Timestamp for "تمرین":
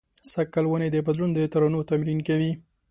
1.89-2.19